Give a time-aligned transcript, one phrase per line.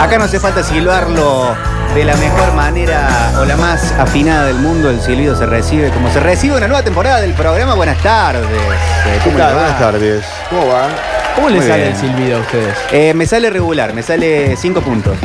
[0.00, 1.54] Acá no hace falta silbarlo
[1.94, 4.90] de la mejor manera o la más afinada del mundo.
[4.90, 7.74] El silbido se recibe como se recibe una nueva temporada del programa.
[7.74, 8.44] Buenas tardes.
[8.44, 9.48] Eh, ¿Qué ¿Cómo tal?
[9.48, 9.60] le va?
[9.62, 10.24] Buenas tardes.
[10.50, 10.90] ¿Cómo van?
[11.34, 11.94] ¿Cómo le Muy sale bien.
[11.94, 12.76] el silbido a ustedes?
[12.92, 15.16] Eh, me sale regular, me sale 5 puntos.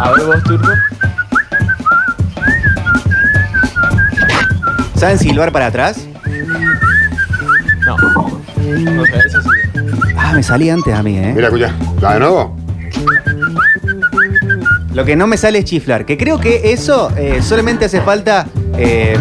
[0.00, 0.68] A ver vos, Turco.
[4.96, 5.98] ¿Saben silbar para atrás?
[7.86, 7.94] No.
[7.94, 9.48] O sea, eso sí.
[10.30, 11.32] Ah, me salía antes a mí, ¿eh?
[11.34, 11.74] Mira, escucha.
[12.00, 12.56] ¿La de nuevo?
[14.94, 16.06] Lo que no me sale es chiflar.
[16.06, 18.46] Que creo que eso eh, solamente hace falta
[18.78, 19.18] eh,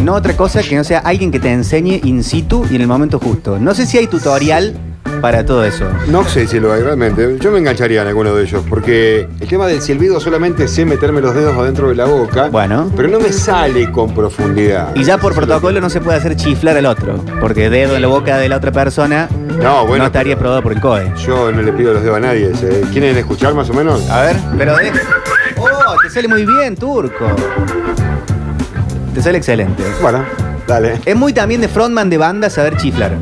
[0.00, 2.86] no otra cosa que no sea alguien que te enseñe in situ y en el
[2.86, 3.58] momento justo.
[3.58, 4.76] No sé si hay tutorial
[5.24, 5.86] para todo eso.
[6.08, 7.38] No sé si lo hay realmente.
[7.40, 11.22] Yo me engancharía en alguno de ellos, porque el tema del silbido solamente sé meterme
[11.22, 12.48] los dedos adentro de la boca.
[12.50, 12.90] Bueno.
[12.94, 14.94] Pero no me sale con profundidad.
[14.94, 18.08] Y ya por protocolo no se puede hacer chiflar al otro, porque dedo en la
[18.08, 19.26] boca de la otra persona
[19.62, 20.02] No, bueno.
[20.04, 21.10] no estaría probado por el COE.
[21.26, 22.52] Yo no le pido los dedos a nadie.
[22.62, 22.82] ¿eh?
[22.92, 24.06] ¿Quieren escuchar más o menos?
[24.10, 24.92] A ver, pero de...
[25.56, 25.96] ¡Oh!
[26.02, 27.34] Te sale muy bien, turco.
[29.14, 29.84] Te sale excelente.
[30.02, 30.22] Bueno,
[30.68, 31.00] dale.
[31.06, 33.12] Es muy también de frontman de banda saber chiflar.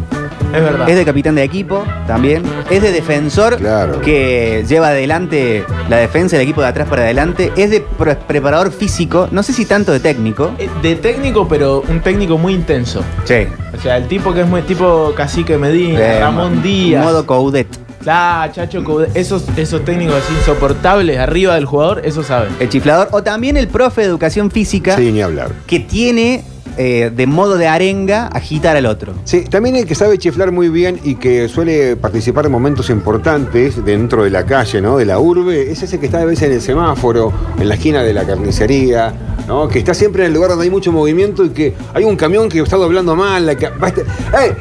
[0.55, 0.89] Es verdad.
[0.89, 2.43] Es de capitán de equipo también.
[2.71, 4.01] Es de defensor Claro.
[4.01, 7.53] que lleva adelante la defensa del equipo de atrás para adelante.
[7.57, 10.53] Es de pre- preparador físico, no sé si tanto de técnico.
[10.59, 13.03] Eh, De técnico, pero un técnico muy intenso.
[13.25, 13.47] Sí.
[13.77, 17.05] O sea, el tipo que es muy tipo Cacique Medina, Ramón Díaz.
[17.05, 17.67] Modo Coudet.
[18.07, 19.17] Ah, Chacho Coudet.
[19.17, 22.51] Esos, esos técnicos así insoportables arriba del jugador, eso saben.
[22.61, 23.09] El chiflador.
[23.13, 25.53] O también el profe de educación física Sí, ni hablar.
[25.67, 26.45] que tiene
[26.77, 29.15] eh, de modo de arenga agitar al otro.
[29.25, 33.85] Sí, también el que sabe chiflar muy bien y que suele participar en momentos importantes
[33.85, 34.97] dentro de la calle, ¿no?
[34.97, 38.03] De la urbe, es ese que está a veces en el semáforo, en la esquina
[38.03, 39.13] de la carnicería,
[39.47, 39.69] ¿no?
[39.69, 42.49] Que está siempre en el lugar donde hay mucho movimiento y que hay un camión
[42.49, 44.53] que está doblando mal, la que- va este- ¡Ey!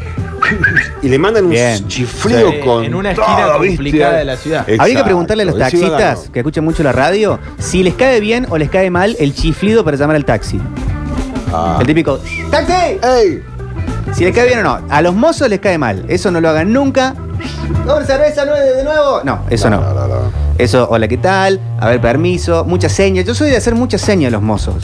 [1.04, 1.86] y le mandan un Bien.
[2.66, 3.78] con en una esquina todo, ¿viste?
[3.78, 4.62] complicada de la ciudad.
[4.62, 8.20] Habría que Exacto, preguntarle a los taxistas que escuchan mucho la radio si les cae
[8.20, 10.60] bien o les cae mal el chiflido para llamar al taxi.
[11.54, 11.78] Ah.
[11.80, 12.20] El típico
[12.50, 12.74] ¡Taxi!
[13.04, 13.44] ¡Ey!
[14.14, 14.80] Si les cae bien o no.
[14.90, 16.06] A los mozos les cae mal.
[16.08, 17.16] Eso no lo hagan nunca.
[17.86, 19.22] ¿Doble cerveza nueve de nuevo?
[19.24, 19.80] No, eso no.
[19.82, 20.16] No, no, no.
[20.58, 21.60] Eso, hola, ¿qué tal?
[21.80, 22.66] A ver, permiso.
[22.66, 23.26] Muchas señas.
[23.26, 24.76] Yo soy de hacer muchas señas a los mozos.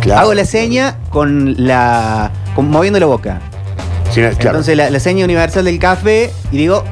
[0.00, 0.22] Claro.
[0.22, 2.30] Hago la seña con la.
[2.54, 3.40] con- moviendo la boca.
[4.10, 6.82] Sí, claro, Entonces la, la seña universal del café y digo.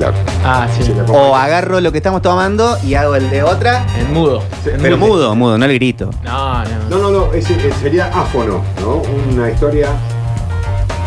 [0.00, 0.16] Claro.
[0.44, 0.92] Ah, sí.
[1.08, 3.84] O agarro lo que estamos tomando y hago el de otra.
[3.98, 4.42] En mudo.
[4.64, 6.10] Pero mudo, mudo, no le grito.
[6.24, 7.10] No, no.
[7.10, 7.28] No,
[7.82, 9.02] sería áfono, ¿no?
[9.32, 9.88] Una historia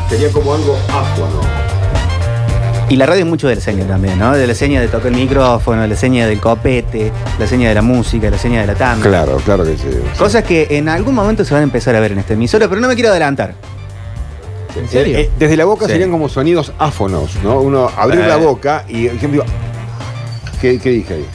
[0.09, 1.41] sería como algo áfono.
[2.89, 4.33] Y la radio es mucho de la seña también, ¿no?
[4.33, 7.75] De la seña de tocar el micrófono, de la seña del copete, la seña de
[7.75, 9.09] la música, la seña de la tanda.
[9.09, 9.87] Claro, claro que sí.
[10.19, 12.79] Cosas que en algún momento se van a empezar a ver en esta emisora, pero
[12.79, 13.55] no me quiero adelantar.
[14.75, 15.17] ¿En serio?
[15.17, 15.91] Eh, eh, desde la boca Sí.
[15.93, 17.59] serían como sonidos áfonos, ¿no?
[17.61, 18.27] Uno abrir Eh.
[18.27, 19.43] la boca y, por ejemplo,
[20.61, 21.25] ¿qué, qué dije ahí?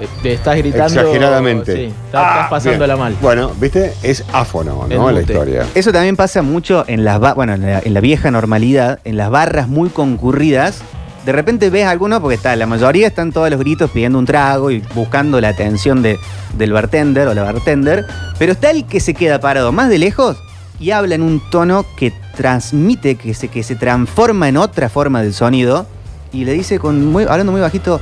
[0.00, 1.00] Eh, Te estás gritando.
[1.00, 1.72] Exageradamente.
[1.76, 3.04] Sí, estás, estás pasándola Bien.
[3.04, 3.16] mal.
[3.20, 3.92] Bueno, ¿viste?
[4.02, 5.10] Es áfono, ¿no?
[5.10, 5.66] La historia.
[5.74, 9.30] Eso también pasa mucho en las bueno, en la, en la vieja normalidad, en las
[9.30, 10.80] barras muy concurridas.
[11.24, 14.70] De repente ves alguno, porque está, la mayoría están todos los gritos pidiendo un trago
[14.70, 16.18] y buscando la atención de-
[16.58, 18.04] del bartender o la bartender,
[18.38, 20.36] pero está el que se queda parado más de lejos
[20.80, 25.22] y habla en un tono que transmite, que se, que se transforma en otra forma
[25.22, 25.86] del sonido
[26.32, 28.00] y le dice con muy, hablando muy bajito,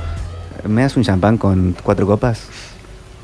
[0.67, 2.41] ¿me das un champán con cuatro copas?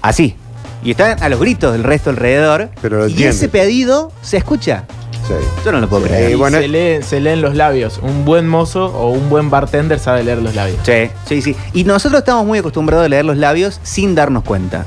[0.01, 0.35] Así.
[0.83, 2.69] Y están a los gritos del resto alrededor.
[2.81, 3.35] Pero lo y entiende.
[3.35, 4.85] ese pedido se escucha.
[5.27, 5.33] Sí.
[5.65, 6.09] Yo no lo puedo Sí.
[6.09, 6.31] creer.
[6.31, 6.57] Eh, bueno.
[6.59, 7.99] se, lee- se leen los labios.
[8.01, 10.79] Un buen mozo o un buen bartender sabe leer los labios.
[10.83, 11.55] Sí, sí, sí.
[11.73, 14.85] Y nosotros estamos muy acostumbrados a leer los labios sin darnos cuenta.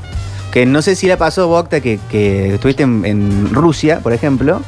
[0.53, 4.61] Que no sé si le pasó, Bocta, que, que estuviste en, en Rusia, por ejemplo,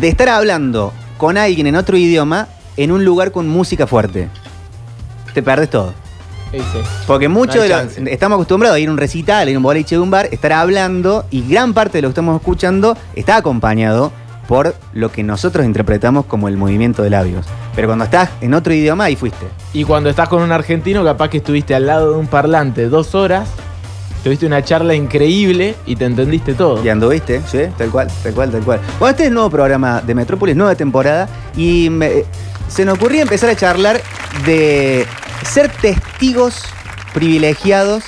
[0.00, 2.46] de estar hablando con alguien en otro idioma
[2.76, 4.28] en un lugar con música fuerte.
[5.34, 5.92] Te perdes todo.
[6.52, 6.78] Sí, sí.
[7.08, 8.02] Porque mucho No hay de lo- chance.
[8.14, 10.28] estamos acostumbrados a ir a un recital, a ir a un boliche de un bar,
[10.30, 14.12] estar hablando y gran parte de lo que estamos escuchando está acompañado
[14.46, 17.44] por lo que nosotros interpretamos como el movimiento de labios.
[17.74, 19.44] Pero cuando estás en otro idioma, ahí fuiste.
[19.74, 23.14] Y cuando estás con un argentino, capaz que estuviste al lado de un parlante dos
[23.14, 23.46] horas,
[24.22, 26.84] tuviste una charla increíble y te entendiste todo.
[26.84, 27.60] Y anduviste, ¿sí?
[27.76, 28.80] Tal cual, tal cual, tal cual.
[28.98, 32.24] Bueno, este es el nuevo programa de Metrópolis, nueva temporada, y me-
[32.68, 34.00] se nos ocurría empezar a charlar
[34.44, 35.06] de
[35.44, 36.62] ser testigos
[37.14, 38.04] privilegiados,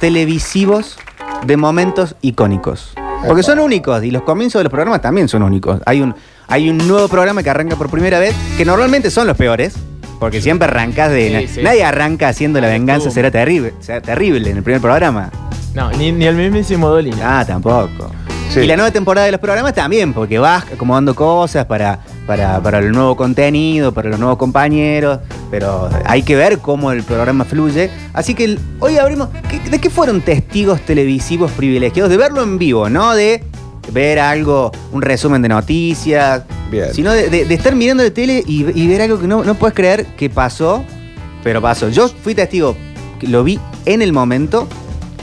[0.00, 0.98] televisivos,
[1.46, 2.92] de momentos icónicos.
[3.26, 5.80] Porque son únicos, y los comienzos de los programas también son únicos.
[5.86, 6.14] Hay un,
[6.48, 9.74] hay un nuevo programa que arranca por primera vez, que normalmente son los peores,
[10.22, 11.26] porque siempre arrancas de...
[11.26, 11.62] Sí, na- sí.
[11.62, 15.32] Nadie arranca haciendo la venganza, será terrible, será terrible en el primer programa.
[15.74, 17.40] No, ni, ni el mismísimo Dolina.
[17.40, 18.12] Ah, tampoco.
[18.48, 18.60] Sí.
[18.60, 22.78] Y la nueva temporada de los programas también, porque vas acomodando cosas para, para, para
[22.78, 25.18] el nuevo contenido, para los nuevos compañeros.
[25.50, 27.90] pero hay que ver cómo el programa fluye.
[28.12, 29.28] Así que el- hoy abrimos.
[29.50, 32.10] ¿qué- ¿De qué fueron testigos televisivos privilegiados?
[32.10, 33.42] De verlo en vivo, no de
[33.90, 36.92] ver algo, un resumen de noticias, Bien.
[36.94, 39.54] sino de, de- de estar mirando la tele y, y ver algo que no, no
[39.54, 40.84] puedes creer que pasó,
[41.42, 41.88] pero pasó.
[41.88, 42.76] Yo fui testigo,
[43.22, 44.68] lo vi en el momento,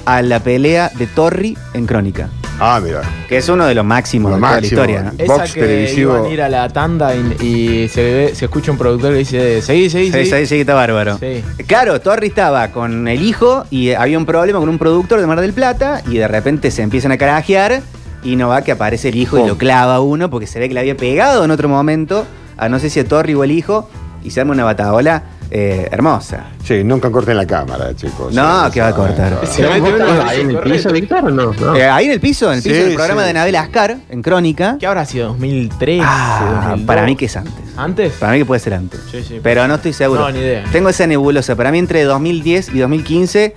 [0.05, 2.29] a la pelea de Torri en Crónica,
[2.59, 3.01] Ah, mira.
[3.29, 5.01] que es uno de los máximos Lo de toda la historia.
[5.03, 5.11] ¿no?
[5.17, 6.13] Esa Box que televisivo.
[6.17, 9.19] iban a ir a la tanda y, y se, ve- se escucha un productor que
[9.19, 10.25] dice, seguí, seguí, seguí.
[10.29, 11.17] sí, sí, está bárbaro.
[11.19, 11.43] Sí.
[11.67, 15.39] Claro, Torri estaba con el hijo y había un problema con un productor de Mar
[15.41, 17.81] del Plata y de repente se empiezan a carajear
[18.23, 20.67] y no va que aparece el hijo y lo clava a uno porque se ve
[20.67, 22.25] que le había pegado en otro momento
[22.57, 23.89] a no sé si a Torri o el hijo
[24.23, 26.47] y se arma una bataola eh, hermosa.
[26.63, 28.31] Sí, nunca corten la cámara, chicos.
[28.35, 29.39] No, Sí, que va a sí, cortar.
[29.45, 29.53] sí.
[29.53, 30.91] Se mete ¿Vos uno estabas y ahí en el piso.
[30.91, 31.53] Víctor, o no?
[31.53, 31.75] No.
[31.75, 33.27] Eh, ahí en el piso, en el piso Sí, del programa sí.
[33.29, 34.77] de Nabel Ascar, en Crónica.
[34.79, 35.35] ¿Qué habrá sido?
[35.37, 36.01] ¿2003?
[36.05, 36.85] Ah, 2002?
[36.85, 37.53] para mí que es antes.
[37.77, 38.13] ¿Antes?
[38.19, 38.99] Para mí que puede ser antes.
[39.09, 39.39] Sí, sí.
[39.41, 40.21] Pero no estoy seguro.
[40.21, 40.65] No, ni idea.
[40.71, 41.55] Tengo esa nebulosa.
[41.55, 43.53] Para mí entre 2010 y 2015 eh,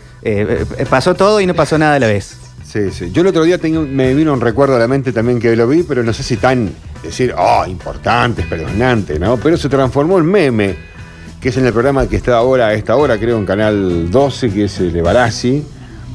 [0.79, 2.38] eh, pasó todo y no pasó nada a la vez.
[2.72, 3.10] Sí, sí.
[3.12, 5.69] Yo el otro día tengo- me vino un recuerdo a la mente también que lo
[5.69, 6.70] vi, pero no sé si tan
[7.02, 9.36] decir, oh, importante, espeluznante, ¿no?
[9.36, 10.74] Pero se transformó en meme,
[11.40, 14.48] que es en el programa que está ahora, a esta hora, creo, en Canal 12,
[14.50, 15.62] que es el de Barassi.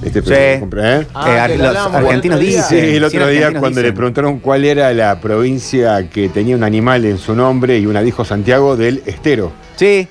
[0.04, 1.08] Este programa, ¿eh?
[1.14, 2.62] Ah, Eh, los argentinos otro día.
[2.64, 2.80] dicen.
[2.90, 6.64] Sí, el Sí, otro día cuando le preguntaron cuál era la provincia que tenía un
[6.64, 9.52] animal en su nombre y una dijo Santiago del Estero.
[9.76, 10.08] Sí.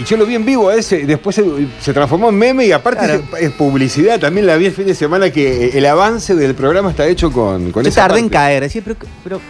[0.00, 1.44] Y yo lo vi en vivo a ese, después se,
[1.80, 3.22] se transformó en meme y aparte Claro.
[3.36, 4.20] es, es publicidad.
[4.20, 7.32] También la vi el fin de semana que eh, el avance del programa está hecho
[7.32, 8.62] con, con Yo esa tardé en caer.
[8.62, 9.40] Decía, pero, pero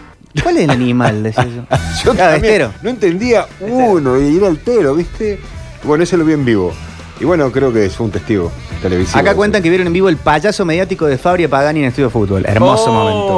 [0.42, 1.22] ¿cuál es el animal?
[1.24, 1.62] Decía yo.
[2.04, 2.72] Yo Claro, también estero.
[2.82, 5.38] no entendía uno y era altero, ¿viste?
[5.84, 6.72] Bueno, ese lo vi en vivo.
[7.20, 8.50] Y bueno, creo que es un testigo
[8.80, 9.18] televisivo.
[9.18, 12.46] Acá cuentan que vieron en vivo el payaso mediático de Fabio Pagani en Estudio Fútbol.
[12.46, 12.92] Hermoso Oh,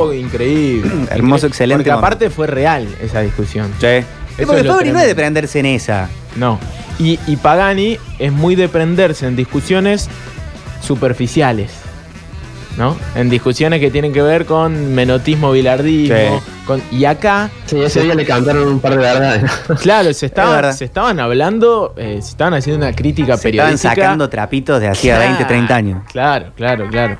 [0.06, 0.14] momento.
[0.14, 0.90] increíble.
[1.10, 2.06] Hermoso, excelente Porque momento.
[2.06, 3.72] aparte fue real esa discusión.
[3.80, 3.86] Sí.
[3.86, 6.08] Eso porque Fabri no es de prenderse en esa.
[6.36, 6.58] No.
[7.00, 10.08] Y, y Pagani es muy de prenderse en discusiones
[10.82, 11.72] superficiales.
[12.76, 12.96] ¿No?
[13.16, 16.14] En discusiones que tienen que ver con menotismo, bilardismo.
[16.16, 16.44] Sí.
[16.66, 19.50] con- y acá, Sí, ese día le cantaron un par de verdades.
[19.82, 20.72] claro, se, Es estaban, verdad.
[20.72, 23.94] se estaban hablando, eh, se estaban haciendo una crítica Se estaban periodística.
[23.96, 26.02] sacando trapitos de hacía 20, 30 años.
[26.12, 27.18] Claro, claro, claro.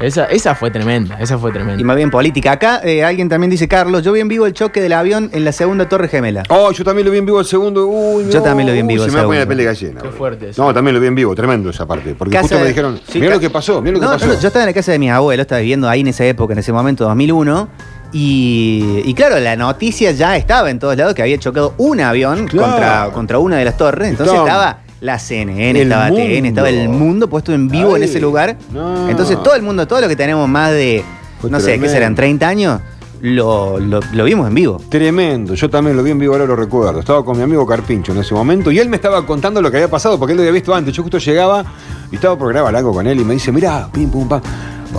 [0.00, 1.80] Esa, esa fue tremenda, esa fue tremenda.
[1.80, 2.52] Y más bien política.
[2.52, 5.44] Acá eh, alguien también dice, Carlos, yo vi en vivo el choque del avión en
[5.44, 6.44] la segunda torre gemela.
[6.50, 7.86] Oh, yo también lo vi en vivo el segundo.
[7.88, 9.54] Uy, Yo también lo vi en vivo Uy, el Se me va a poner la
[9.56, 10.00] de gallina.
[10.00, 10.62] Qué fuerte eso.
[10.64, 12.14] No, también lo vi en vivo, tremendo esa parte.
[12.16, 14.12] Porque Casa justo me dijeron, sí, mira ca- lo que pasó, mira lo que No,
[14.12, 14.26] pasó.
[14.26, 16.52] no, yo estaba en la casa de mis abuelos, estaba viviendo ahí en esa época,
[16.52, 17.68] en ese momento, 2001.
[18.12, 22.46] Y, y claro, la noticia ya estaba en todos lados que había chocado un avión
[22.46, 22.68] Claro.
[22.72, 24.08] contra, contra una de las torres.
[24.10, 26.22] Entonces estaba la CNN, El estaba mundo.
[26.24, 28.56] TN, estaba el mundo puesto en vivo en ese lugar.
[28.72, 29.08] no.
[29.08, 31.04] Entonces todo el mundo, todo lo que tenemos más de,
[31.40, 31.78] Fue no sé.
[31.78, 32.14] ¿qué serán?
[32.14, 32.80] 30 años,
[33.20, 34.80] lo, lo- lo vimos en vivo.
[34.88, 37.00] Tremendo, yo también lo vi en vivo, ahora lo recuerdo.
[37.00, 39.76] Estaba con mi amigo Carpincho en ese momento y él me estaba contando lo que
[39.78, 40.94] había pasado porque él lo había visto antes.
[40.94, 41.64] Yo justo llegaba
[42.10, 44.40] y estaba por grabar algo con él y me dice, mirá, pim, pum, pam.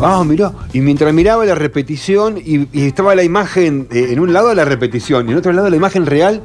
[0.02, 0.52] Ah, mirá.
[0.74, 4.56] Y mientras miraba la repetición y, y estaba la imagen eh, en un lado de
[4.56, 6.44] la repetición y en otro lado la imagen real,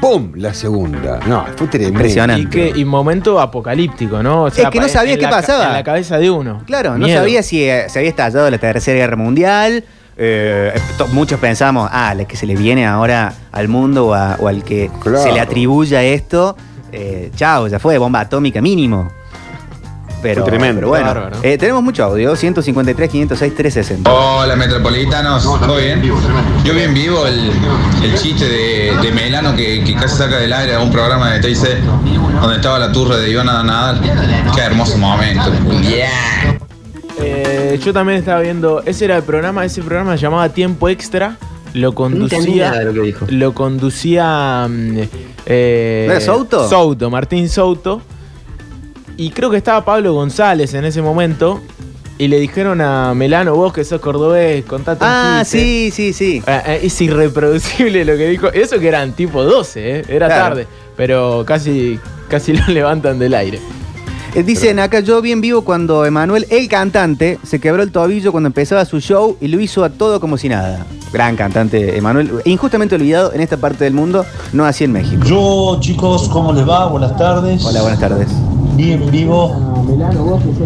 [0.00, 0.32] ¡pum!
[0.36, 1.20] La segunda.
[1.26, 1.98] No, fue tremendo.
[1.98, 2.42] Impresionante.
[2.42, 4.44] Y, que, y momento apocalíptico, ¿no?
[4.44, 5.66] O Es que no pa- sabía en qué la pasaba.
[5.66, 6.62] En la cabeza de uno.
[6.66, 9.84] Claro, no sabía si eh, se había estallado la Tercera Guerra Mundial.
[10.22, 14.36] eh, to- muchos pensamos, ah, la que se le viene ahora al mundo o, a-
[14.38, 15.22] o al que Claro.
[15.22, 16.56] se le atribuya esto,
[16.92, 19.10] eh, chao, ya fue, bomba atómica mínimo.
[20.22, 20.76] Pero, Fue tremendo.
[20.80, 21.36] pero bueno, Bárbaro.
[21.42, 24.12] eh, tenemos mucho audio, 153, 506, 360.
[24.12, 26.02] Hola metropolitanos, ¿todo bien?
[26.64, 27.50] Yo vi en vivo el,
[28.02, 31.40] el chiste de, de Melano que, que casi saca del aire a un programa de
[31.40, 31.58] TIC
[32.40, 34.00] donde estaba la turra de Ivana Nadal.
[34.54, 35.50] Qué hermoso momento.
[35.82, 36.58] Yeah.
[37.18, 38.82] Eh, yo también estaba viendo.
[38.84, 41.36] Ese era el programa, ese programa se llamaba Tiempo Extra.
[41.72, 42.82] Lo No conducía.
[42.82, 43.26] lo que dijo.
[43.30, 44.66] Lo conducía.
[44.68, 44.98] mm,
[45.46, 46.68] eh, ¿No era Souto?
[46.68, 48.02] Souto, Martín Souto.
[49.20, 51.60] Y creo que estaba Pablo González en ese momento.
[52.16, 55.58] Y le dijeron a Melano, vos que sos cordobés, contate Ah, chiste".
[55.58, 56.42] sí, sí, sí.
[56.46, 58.48] Eh, eh, es irreproducible lo que dijo.
[58.50, 60.04] Eso que eran tipo 12, ¿eh?
[60.08, 60.42] era Claro.
[60.44, 60.66] tarde.
[60.96, 61.98] Pero casi,
[62.28, 63.58] casi lo levantan del aire.
[64.34, 68.32] Eh, Dicen acá, yo vi en vivo cuando Emanuel, el cantante, se quebró el tobillo
[68.32, 70.86] cuando empezaba su show y lo hizo a todo como si nada.
[71.12, 74.24] Gran cantante Emanuel, injustamente olvidado en esta parte del mundo,
[74.54, 75.22] no así en México.
[75.26, 76.86] Yo, chicos, ¿cómo les va?
[76.86, 77.62] Buenas tardes.
[77.66, 78.28] Hola, buenas tardes.
[78.80, 79.54] Vi en vivo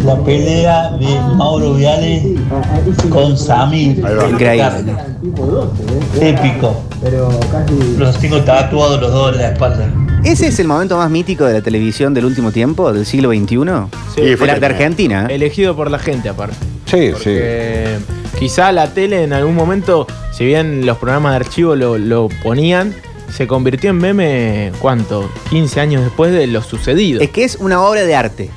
[0.05, 2.35] la pelea de Mauro Viale
[3.09, 4.01] con Samir.
[4.31, 4.95] Increíble.
[6.21, 6.81] Épico.
[7.97, 9.89] Los tengo tatuados los dos en la espalda.
[10.23, 13.47] ¿Ese es el momento más mítico de la televisión del último tiempo, del siglo XXI?
[14.15, 14.65] Sí, de, fue la- de tremendo.
[14.65, 15.27] Argentina.
[15.29, 15.35] ¿eh?
[15.35, 16.55] Elegido por la gente, aparte.
[16.85, 17.35] Sí, sí.
[18.39, 22.93] Quizá la tele en algún momento, si bien los programas de archivo lo, lo ponían,
[23.33, 25.29] se convirtió en meme, ¿cuánto?
[25.49, 27.21] 15 años después de lo sucedido.
[27.21, 28.49] Es que es una obra de arte.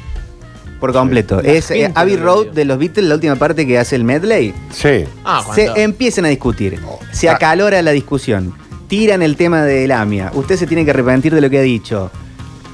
[0.80, 1.42] Por completo.
[1.42, 4.54] La es eh, Abbey Road de los Beatles, la última parte que hace el medley.
[4.72, 5.04] Sí.
[5.24, 6.78] Ah, Se empiezan a discutir.
[7.10, 7.32] Se Ah.
[7.34, 8.54] acalora la discusión.
[8.86, 10.30] Tiran el tema de Lamia.
[10.34, 12.10] Usted se tiene que arrepentir de lo que ha dicho.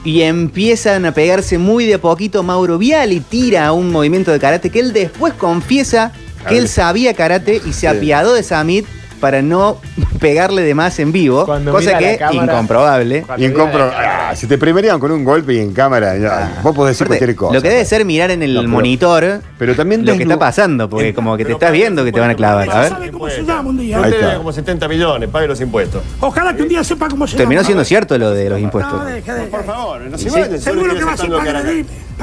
[0.05, 2.43] Y empiezan a pegarse muy de a poquito.
[2.43, 6.13] Mauro Viali tira un movimiento de karate que él después confiesa
[6.47, 8.85] que él sabía karate y se apiadó de Samit
[9.19, 9.79] para no
[10.29, 11.45] pegarle de más en vivo.
[11.45, 13.23] Cuando cosa mira la que cámara- incomprobable.
[13.23, 15.73] Cuando Y en mira compro, la- ah, si te primerían con un golpe y en
[15.73, 17.55] cámara, ya, vos podés decir Aparte, cualquier cosa.
[17.55, 20.23] Lo que debe ser mirar en el No, pero- monitor Pero también lo que desnu-
[20.23, 22.71] está pasando, porque como que te estás viendo que te van a clavar.
[22.71, 22.89] A ver.
[22.91, 23.97] ¿Sabe cómo se llama un día?
[23.99, 24.27] Ahí Usted está.
[24.27, 26.03] debe como 70 millones, pague los impuestos.
[26.21, 27.67] Ojalá que un día sepa cómo se Terminó llama.
[27.67, 28.95] siendo cierto lo de los impuestos.
[28.95, 29.33] No, deje.
[29.51, 30.31] Por favor, no se sí.
[30.41, 31.63] vayan, Seguro que va a ser agredirme, para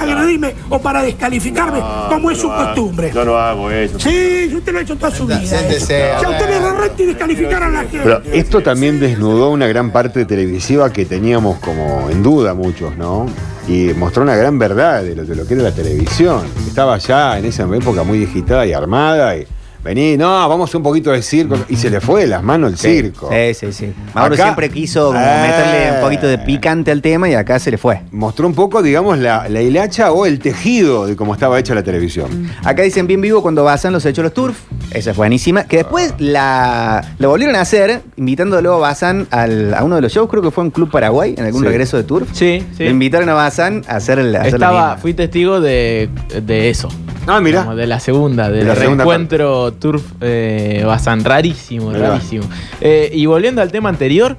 [0.02, 1.80] agredirme o para descalificarme,
[2.10, 3.12] como es su hago- costumbre.
[3.14, 4.00] Yo no hago eso.
[4.00, 5.40] Sí, usted lo ha hecho toda su vida.
[5.46, 6.62] Siéntese, Ya a usted le ver.
[6.62, 8.00] da renta y descalificar a la gente.
[8.04, 13.26] Pero esto también desnudó una gran parte televisiva que teníamos como en duda muchos, ¿no?
[13.68, 16.42] Y mostró una gran verdad de lo, de lo que era la televisión.
[16.68, 19.38] Estaba ya en esa época muy digitada y armada.
[19.38, 19.46] Y
[19.84, 21.58] vení, no, vamos a un poquito de circo.
[21.70, 23.30] Y se le fue de las manos el circo.
[23.32, 23.94] Sí, sí, sí.
[24.14, 25.42] Mauro Acá- siempre quiso como Eh.
[25.42, 28.02] meterle un poquito de picante al tema y acá se le fue.
[28.12, 31.84] Mostró un poco, digamos, la, la hilacha o el tejido de cómo estaba hecha la
[31.84, 32.50] televisión.
[32.64, 34.58] Acá dicen bien vivo cuando Bazán los echó los turf.
[34.92, 35.64] Esa es buenísima.
[35.64, 40.12] Que después la, lo volvieron a hacer, invitándolo a Bazán al- a uno de los
[40.12, 41.68] shows, creo que fue en Club Paraguay, en algún Sí.
[41.68, 42.30] regreso de turf.
[42.34, 42.84] Sí, sí.
[42.86, 46.10] Invitaron a Bazán a hacer, el, a hacer la Estaba, fui testigo de,
[46.46, 46.90] de eso.
[47.28, 47.64] Ah, mira.
[47.64, 51.24] Como de la segunda, del segunda reencuentro Turf eh, Bazán.
[51.24, 52.44] Rarísimo, rarísimo.
[52.82, 54.38] Eh, y volviendo al tema anterior,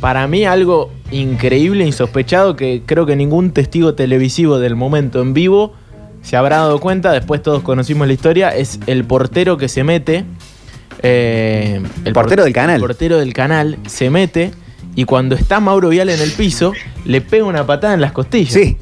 [0.00, 5.74] para mí algo increíble, insospechado, que creo que ningún testigo televisivo del momento en vivo
[6.22, 10.24] se habrá dado cuenta, después todos conocimos la historia, es el portero que se mete.
[11.02, 12.76] eh, el Portero por- del canal.
[12.76, 14.50] El portero del canal se mete
[14.94, 16.72] y cuando está Mauro Vial en el piso,
[17.04, 18.52] le pega una patada en las costillas.
[18.52, 18.76] Sí.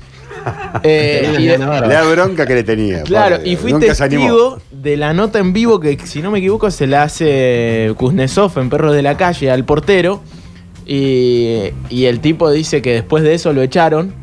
[0.83, 1.59] Eh, y de-.
[1.59, 3.03] La bronca que le tenía.
[3.03, 6.71] Claro, pobre, y fui testigo de la nota en vivo que, si no me equivoco,
[6.71, 10.23] se la hace Kuznetsov en Perros de la Calle al portero.
[10.87, 14.15] Y, y el tipo dice que después de eso lo echaron,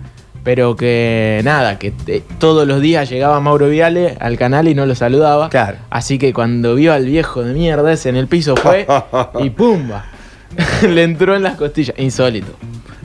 [0.44, 4.86] pero que nada, que te- todos los días llegaba Mauro Viale al canal y no
[4.86, 5.50] lo saludaba.
[5.50, 5.78] Claro.
[5.90, 8.88] Así que cuando vio al viejo de mierda ese en el piso fue
[9.40, 10.06] y ¡pumba!
[10.90, 11.96] le entró en las costillas.
[12.00, 12.54] Insólito.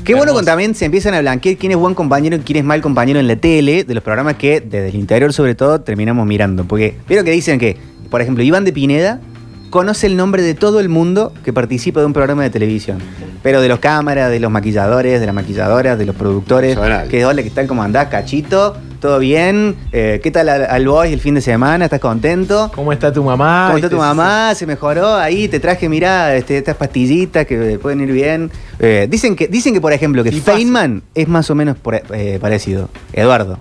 [0.05, 2.65] Qué bueno cuando también se empiezan a blanquear quién es buen compañero y quién es
[2.65, 6.27] mal compañero en la tele, de los programas que desde el interior sobre todo terminamos
[6.27, 6.65] mirando.
[6.65, 7.77] Porque vieron que dicen que,
[8.11, 9.21] por ejemplo, Iván de Pineda
[9.69, 12.99] conoce el nombre de todo el mundo que participa de un programa de televisión.
[13.43, 16.77] Pero de los cámaras, de los maquilladores, de las maquilladoras, de los productores.
[17.09, 17.67] Que hola, ¿qué tal?
[17.67, 18.77] ¿Cómo andás, cachito?
[19.01, 19.77] ¿Todo bien?
[19.93, 21.87] Eh, ¿Qué tal al, al boys el fin de semana?
[21.87, 22.71] ¿Estás contento?
[22.75, 23.65] ¿Cómo está tu mamá?
[23.69, 24.07] ¿Cómo está tu ¿Viste?
[24.07, 24.55] mamá?
[24.55, 25.15] ¿Se mejoró?
[25.15, 28.51] Ahí te traje, mirá, este, estas pastillitas que pueden ir bien.
[28.79, 30.31] Eh, dicen, que, dicen que, por ejemplo, que.
[30.33, 32.91] Feynman es más o menos por- eh, parecido.
[33.15, 33.59] Eduardo.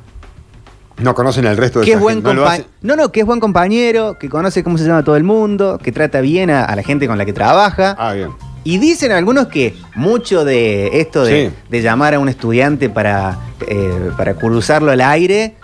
[0.98, 2.46] No conocen el resto de Que es esa buen gente, no
[2.82, 5.94] no, no, que es buen compañero, que conoce cómo se llama todo el mundo, que
[5.94, 7.96] trata bien a, a la gente con la que trabaja.
[7.98, 8.28] Ah, bien.
[8.64, 11.56] Y dicen algunos que mucho de esto de, Sí.
[11.70, 13.38] de llamar a un estudiante para,
[13.68, 15.56] eh, para cruzarlo al aire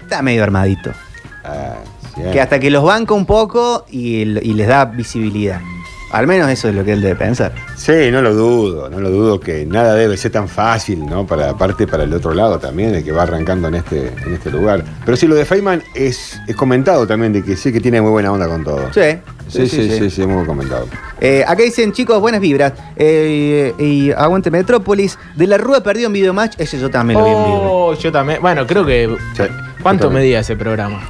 [0.00, 0.90] está medio armadito.
[1.44, 1.74] Ah,
[2.14, 5.60] sí, Que hasta que los banca un poco y, y les da visibilidad.
[6.10, 7.52] Al menos eso es lo que él debe pensar.
[7.76, 11.26] Sí, no lo dudo, no lo dudo que nada debe ser tan fácil, ¿no?
[11.26, 14.50] Para aparte para el otro lado también, el que va arrancando en este, en este
[14.50, 14.84] lugar.
[15.04, 18.10] Pero sí, lo de Feynman es, es comentado también, de que sí que tiene muy
[18.10, 18.92] buena onda con todo.
[18.92, 19.18] Sí,
[19.48, 20.86] sí, sí, sí, sí, muy comentado.
[21.20, 22.74] Eh, acá dicen, chicos, buenas vibras.
[22.96, 25.18] Eh, y aguante Metrópolis.
[25.34, 27.88] De la Rúa perdido en Videomatch, ese yo también lo vi en vivo.
[27.88, 28.40] Oh, yo también.
[28.40, 29.16] Bueno, creo que.
[29.36, 29.42] Sí,
[29.82, 31.02] ¿Cuánto medía ese programa?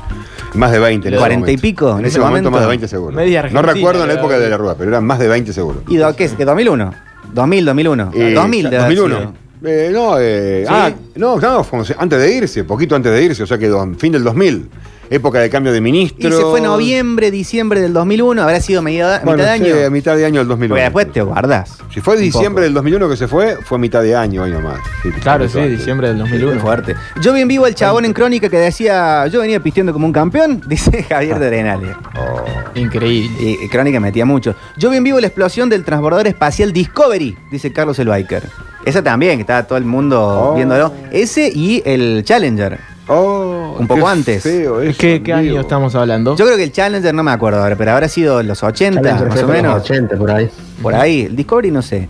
[0.54, 1.08] Más de 20.
[1.08, 1.62] en ese 40 y momento.
[1.62, 3.14] pico, En ese momento, más de 20 seguro.
[3.16, 5.82] Media no recuerdo en la época de la Rúa, pero eran más de 20 seguro.
[5.88, 6.38] ¿Y do- qué es?
[6.38, 6.92] ¿De 2001?
[7.32, 8.10] 2000, 2001.
[8.14, 9.18] Eh, 2000, ya, debe haber 2001.
[9.18, 9.44] sido.
[9.66, 10.74] Eh, no, eh, ¿Sí?
[10.74, 13.94] ah, no, no, fue antes de irse, poquito antes de irse, o sea que do-
[13.98, 14.68] fin del 2000,
[15.10, 16.28] época de cambio de ministro.
[16.28, 19.86] Y se fue noviembre, diciembre del 2001, habrá sido media- Bueno, mitad de sí, año.
[19.86, 20.74] a mitad de año del 2001.
[20.74, 21.78] Porque después te guardás.
[21.92, 22.60] Si fue diciembre poco.
[22.62, 24.80] del 2001 que se fue, fue mitad de año, hoy nomás.
[25.02, 25.78] Sí, Claro, sí, antes.
[25.78, 26.60] diciembre del Fue 2001.
[26.60, 26.94] fuerte.
[27.20, 30.12] Yo vi en vivo el chabón en crónica que decía, yo venía pisteando como un
[30.12, 31.96] campeón, dice Javier de Arenales.
[32.18, 32.44] Oh,
[32.78, 33.30] Increíble.
[33.40, 34.54] Y, y Crónica metía mucho.
[34.76, 38.42] Yo vi en vivo la explosión del transbordador espacial Discovery, dice Carlos el Biker.
[38.84, 40.54] Esa también, que estaba todo el mundo Oh.
[40.56, 40.92] viéndolo.
[41.12, 42.78] Ese y el Challenger.
[43.08, 44.42] Oh, Un poco qué antes.
[44.42, 46.36] feo eso, ¿Qué, año estamos hablando?
[46.36, 49.28] Yo creo que el Challenger, no me acuerdo ahora, pero habrá sido los 80, Challenger
[49.28, 49.82] más o los menos.
[49.82, 50.50] 80 por ahí.
[50.82, 51.22] Por ahí.
[51.22, 52.08] El Discovery no sé.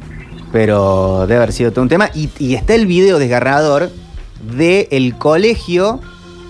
[0.53, 2.11] Pero debe haber sido todo un tema.
[2.15, 3.91] Y, y está el video desgarrador
[4.57, 6.01] del el colegio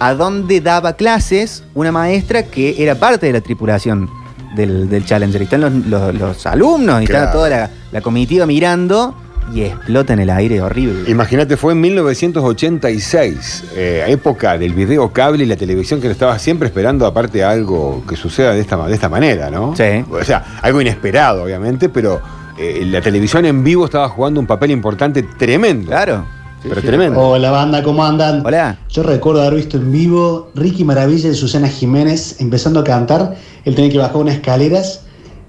[0.01, 4.11] a donde daba clases una maestra que era parte de la tripulación
[4.57, 5.41] del, del Challenger.
[5.41, 9.15] Y están los, los- los alumnos y está toda la, la comitiva mirando
[9.53, 11.11] y explota en el aire horrible.
[11.11, 16.69] Imagínate, fue en 1986, eh, época del video cable y la televisión que estaba siempre
[16.69, 19.75] esperando, aparte, algo que suceda de esta, de esta manera, ¿no?
[19.77, 20.05] Sí.
[20.11, 22.21] O sea, algo inesperado, obviamente, pero
[22.59, 25.89] eh, la televisión en vivo estaba jugando un papel importante tremendo.
[25.89, 26.25] Claro.
[26.63, 27.21] Pero tremendo.
[27.21, 28.45] Hola banda, ¿cómo andan?
[28.45, 28.79] Hola.
[28.89, 33.37] Yo recuerdo haber visto en vivo Ricky Maravilla de Susana Jiménez empezando a cantar.
[33.67, 35.03] Él tenía que bajar unas escaleras,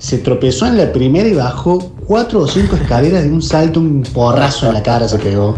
[0.05, 4.03] se tropezó en la primera y bajó cuatro o cinco escaleras de un salto, un
[4.03, 5.57] porrazo en la cara se pegó.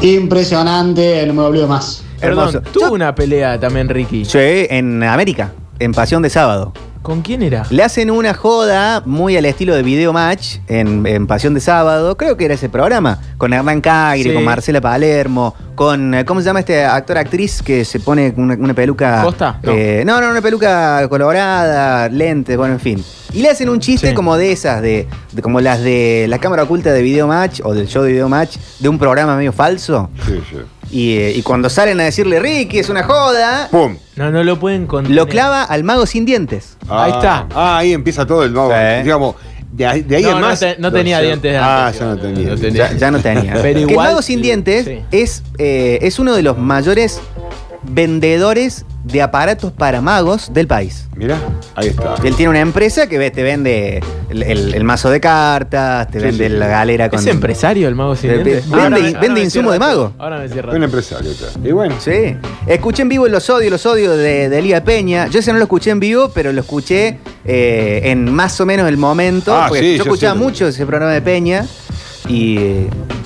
[0.00, 2.02] Impresionante, no me olvido más.
[2.18, 2.72] Perdón, Hermoso.
[2.72, 4.24] tuvo una pelea también, Ricky.
[4.24, 6.72] Sí, en América, en Pasión de Sábado.
[7.06, 7.62] ¿Con quién era?
[7.70, 12.16] Le hacen una joda muy al estilo de Video Match en, en Pasión de Sábado,
[12.16, 14.34] creo que era ese programa, con Hernán Caire, Sí.
[14.34, 18.54] con Marcela Palermo, con, eh, ¿cómo se llama este actor actriz que se pone una,
[18.54, 19.22] una peluca?
[19.22, 19.60] ¿Costa?
[19.62, 19.70] No.
[19.70, 23.04] Eh, no, no, una peluca colorada, lentes, bueno, en fin.
[23.32, 24.14] Y le hacen un chiste Sí.
[24.14, 27.72] como de esas, de, de como las de la cámara oculta de Video Match o
[27.72, 30.10] del show de Video Match, de un programa medio falso.
[30.26, 30.56] Sí, sí.
[30.90, 33.96] Y, eh, y cuando salen a decirle, Ricky, es una joda, ¡Pum!
[34.14, 35.16] No, no lo pueden contener.
[35.16, 36.76] lo clava al mago sin dientes.
[36.88, 37.46] Ahí está.
[37.54, 38.70] Ah, ahí empieza todo el nuevo.
[38.70, 39.02] Sí.
[39.02, 39.34] Digamos,
[39.72, 40.60] de ahí, de ahí No, en no más.
[40.60, 42.48] te- no tenía dientes de Ah, antes, ya no no, tenía.
[42.50, 42.90] no tenía.
[42.92, 43.52] Ya, ya no tenía.
[43.62, 45.00] Pero Que el mago sin dientes sí.
[45.10, 47.20] es, eh, es uno de los mayores
[47.82, 51.06] vendedores de aparatos para magos del país.
[51.14, 51.38] Mira,
[51.76, 52.16] ahí está.
[52.24, 56.18] Él tiene una empresa que ve- te vende el, el- el mazo de cartas, te
[56.18, 57.20] Sí, vende sí, la galera con.
[57.20, 58.64] ¿Es empresario el mago sin dientes?
[58.68, 60.12] vende- Ahora me- vende ahora me insumo de mago.
[60.18, 60.70] Ahora me cierra.
[60.70, 60.84] Un todo.
[60.84, 61.30] empresario.
[61.30, 61.46] está.
[61.62, 61.94] Y bueno.
[62.00, 62.36] Sí.
[62.66, 65.28] Escuché en vivo Los Odios, Los Odios de, de Elía Peña.
[65.28, 68.88] Yo ese no lo escuché en vivo, pero lo escuché eh, en más o menos
[68.88, 69.56] el momento.
[69.56, 70.40] Ah, porque sí, yo yo escuchaba sí.
[70.42, 71.64] mucho ese programa de Peña.
[72.28, 72.58] Y,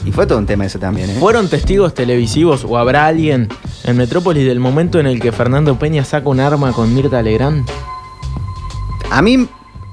[0.05, 1.09] y fue todo un tema eso también.
[1.09, 1.17] ¿eh?
[1.19, 3.49] ¿Fueron testigos televisivos o habrá alguien
[3.85, 7.69] en Metrópolis del momento en el que Fernando Peña saca un arma con Mirta Legrand?
[9.11, 9.49] A mí,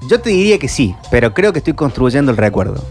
[0.08, 2.84] yo te diría que sí, pero creo que estoy construyendo el recuerdo.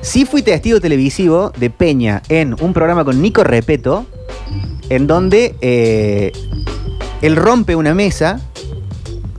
[0.00, 4.06] Sí fui testigo televisivo de Peña en un programa con Nico Repeto,
[4.90, 6.32] en donde eh,
[7.22, 8.40] él rompe una mesa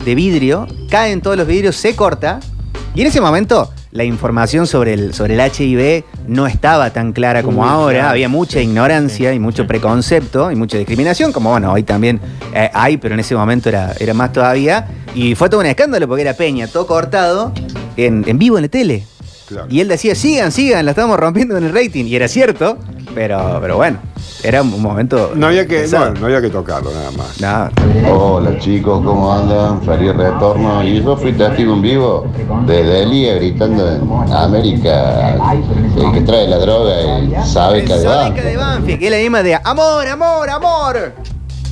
[0.03, 2.39] de vidrio, caen todos los vidrios, se corta,
[2.95, 7.41] y en ese momento la información sobre el, sobre el HIV no estaba tan clara
[7.41, 11.71] como Uy, ahora, claro, había mucha ignorancia y mucho preconcepto y mucha discriminación, como bueno,
[11.71, 12.19] hoy también
[12.53, 16.09] eh, hay, pero en ese momento era, era más todavía, y fue todo un escándalo
[16.09, 17.53] porque era Peña, todo cortado,
[17.95, 19.05] en, en vivo en la tele.
[19.47, 19.67] Claro.
[19.69, 22.05] Y él decía, sigan, sigan, la estamos rompiendo en el rating.
[22.05, 22.77] Y era cierto,
[23.13, 23.99] pero, pero bueno,
[24.43, 25.31] era un momento...
[25.35, 27.39] No había que, no, no había que tocarlo nada más.
[27.39, 27.69] No,
[28.11, 29.81] Hola chicos, ¿cómo andan?
[29.83, 30.83] Feliz retorno.
[30.83, 32.27] Y yo fui testigo en vivo
[32.65, 35.35] de Delia gritando en América,
[35.95, 38.23] el que trae la droga y sabe que El va.
[38.27, 41.13] Soneca de Banfield, que es la misma de amor, amor, amor.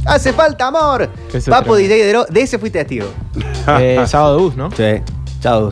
[0.05, 1.09] Hace falta amor.
[1.49, 3.07] Papo DJ de, de ese fui testigo.
[3.79, 4.69] Eh, sábado de bus, ¿no?
[4.71, 5.01] Sí.
[5.41, 5.71] Chao.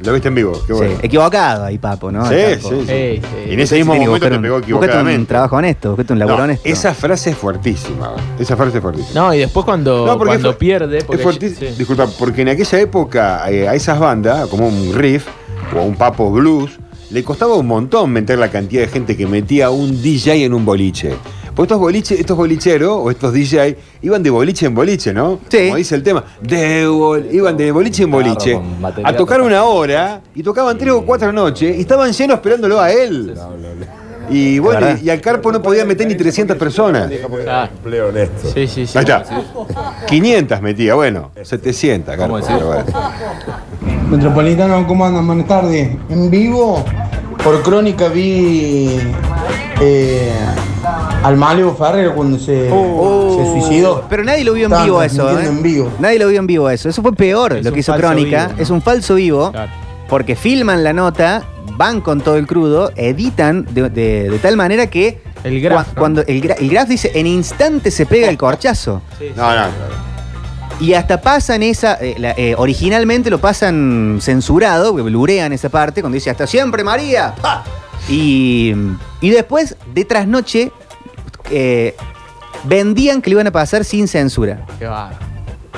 [0.00, 0.92] Lo viste en vivo, qué bueno.
[0.92, 2.24] Sí, equivocado ahí, Papo, ¿no?
[2.28, 2.86] Sí, sí, sí.
[2.86, 3.20] Sí.
[3.52, 5.26] En ese mismo que momento te un- pegó Búscate un equivocadamente.
[5.28, 6.68] trabajo honesto, búscate un laburo No, honesto.
[6.68, 8.12] esa frase es fuertísima.
[8.38, 9.20] Esa frase es fuertísima.
[9.20, 10.98] No, y después cuando, No, porque cuando fue- pierde.
[10.98, 11.66] es Porque fuerti- sí.
[11.76, 15.26] Disculpa, porque en aquella época eh, a esas bandas, como un riff
[15.76, 16.78] o un papo blues,
[17.10, 20.64] le costaba un montón meter la cantidad de gente que metía un DJ en un
[20.64, 21.14] boliche.
[21.58, 25.40] Porque estos, boliche, estos bolicheros o estos DJ iban de boliche en boliche, ¿no?
[25.48, 25.64] Sí.
[25.64, 28.60] Como dice el tema, de bol- iban de boliche en boliche
[29.02, 32.92] a tocar una hora y tocaban tres o cuatro noches y estaban llenos esperándolo a
[32.92, 33.34] él.
[34.30, 35.00] Y bueno, verdad.
[35.02, 37.10] y, y al Carpo no podía meter ni 300 personas.
[37.42, 37.70] Claro.
[37.74, 38.50] Empleo honesto.
[38.54, 38.96] Sí, sí, sí.
[38.96, 39.24] Ahí está.
[40.06, 42.54] 500 metía, bueno, 700, Carpo, decir?
[42.54, 42.84] pero bueno.
[44.10, 45.26] Metropolitano, ¿cómo andan?
[45.26, 45.90] Buenas tardes.
[46.08, 46.84] En vivo,
[47.42, 49.00] por crónica vi
[49.80, 50.30] eh,
[51.22, 54.04] al Maleo Ferrer cuando se, se suicidó.
[54.08, 55.32] Pero nadie lo vio en Estaban vivo eso, ¿eh?
[55.32, 55.92] transmitiendo en vivo.
[55.98, 56.88] Nadie lo vio en vivo eso.
[56.88, 58.48] Eso fue peor Es lo que hizo Crónica.
[58.48, 58.62] vivo.
[58.62, 59.50] Es un falso vivo.
[59.52, 59.70] Claro.
[60.08, 61.42] Porque filman la nota,
[61.76, 65.94] van con todo el crudo, editan de, de- de tal manera que El cua- ¿no?
[66.00, 69.02] cuando el, gra- el graph dice en instante se pega el corchazo.
[69.36, 69.66] No, no.
[70.80, 76.00] Y hasta pasan esa, eh, la- eh, originalmente lo pasan censurado, porque blurean esa parte,
[76.00, 77.34] cuando dice hasta siempre María.
[77.42, 77.64] ¡pa!
[78.08, 78.72] Y,
[79.20, 80.72] y después, de trasnoche,
[81.50, 81.94] eh,
[82.64, 84.60] vendían que lo iban a pasar sin censura.
[84.78, 85.26] Qué bárbaro.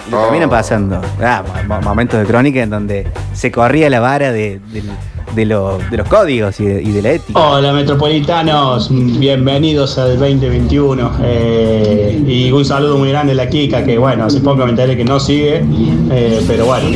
[0.06, 1.00] Y lo terminan pasando.
[1.22, 4.90] Ah, mo- mo- momentos de crónica en donde se corría la vara de, del-
[5.34, 7.38] de lo- de los códigos y de, la ética.
[7.38, 13.96] Hola metropolitanos, bienvenidos al 2021 eh, y un saludo muy grande a la Kika que
[13.98, 15.64] bueno, hace poco me enteré que no sigue,
[16.10, 16.88] eh, pero bueno,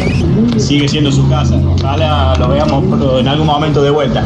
[0.56, 2.84] sigue siendo su casa, ojalá lo veamos
[3.20, 4.24] en algún momento de vuelta.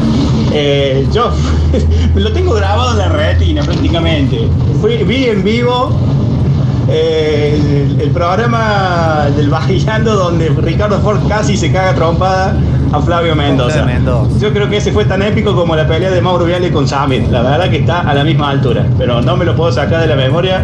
[0.53, 1.31] Eh, yo
[2.15, 4.47] lo tengo grabado en la retina prácticamente,
[4.81, 5.91] Fui, vi en vivo
[6.89, 12.55] eh, el, el programa del Bailando donde Ricardo Ford casi se caga trompada
[12.91, 13.83] a Flavio Mendoza.
[13.83, 14.39] Flavio Mendoza.
[14.39, 17.27] Yo creo que ese fue tan épico como la pelea de Mauro Viale con Samir.
[17.29, 20.07] La verdad que está a la misma altura, pero no me lo puedo sacar de
[20.07, 20.63] la memoria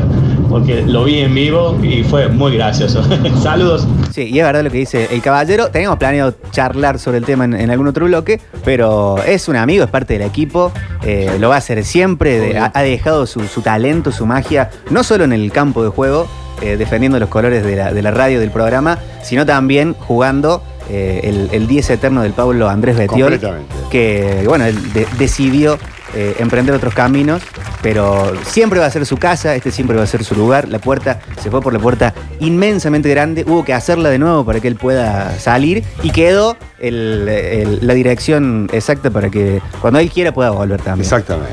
[0.56, 3.04] porque lo vi en vivo y fue muy gracioso.
[3.44, 3.86] Saludos.
[4.14, 5.68] Sí, y es verdad lo que dice el caballero.
[5.70, 9.84] Teníamos planeado charlar sobre el tema en, en algún otro bloque, pero es un amigo,
[9.84, 10.72] es parte del equipo,
[11.04, 14.70] eh, lo va a hacer siempre, de- ha, ha dejado su, su talento, su magia,
[14.92, 16.26] no solo en el campo de juego,
[16.62, 21.20] eh, defendiendo los colores de la, de la radio del programa, sino también jugando eh,
[21.26, 23.76] el, el 10 eterno del Pablo Andrés Betiol, Completamente.
[23.92, 25.78] que bueno, él de- decidió
[26.16, 27.42] eh, emprender otros caminos,
[27.82, 30.68] pero siempre va a ser su casa, este siempre va a ser su lugar.
[30.70, 34.60] La puerta se fue por la puerta inmensamente grande, hubo que hacerla de nuevo para
[34.60, 40.10] que él pueda salir y quedó el- el- la dirección exacta para que cuando él
[40.10, 41.04] quiera pueda volver también.
[41.06, 41.52] Exactamente.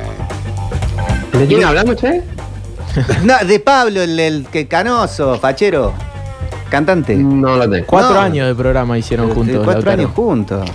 [1.39, 2.23] ¿De quién hablamos, che?
[3.25, 5.95] No, de Pablo, el, el que canoso, fachero,
[6.69, 7.17] cantante.
[7.17, 7.87] No lo tengo.
[7.87, 8.21] Cuatro No.
[8.21, 9.61] años de programa hicieron de juntos.
[9.65, 10.71] cuatro años juntos.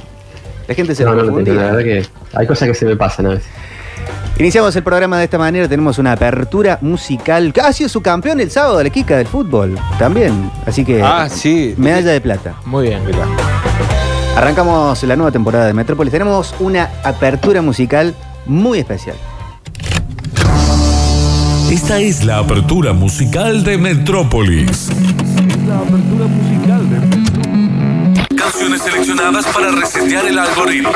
[0.67, 1.59] La gente se No, lo no lo tengo.
[1.61, 3.45] La verdad que hay cosas que se me pasan a veces.
[4.39, 7.51] Iniciamos el programa de esta manera, tenemos una apertura musical.
[7.63, 10.51] Ha sido su campeón el sábado, la Kika del fútbol, también.
[10.65, 11.73] Así que Ah, sí.
[11.77, 12.53] medalla de plata.
[12.65, 13.03] Muy bien.
[13.03, 13.25] Mirá.
[14.35, 16.11] Arrancamos la nueva temporada de Metrópolis.
[16.11, 18.13] Tenemos una apertura musical
[18.45, 19.15] muy especial.
[21.71, 24.89] Esta es la apertura musical de Metrópolis.
[28.37, 30.91] Canciones seleccionadas para resetear el algoritmo.